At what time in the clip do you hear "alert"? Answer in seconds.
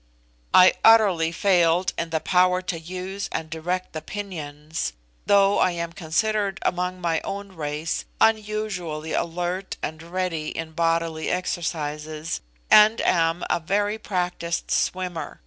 9.13-9.77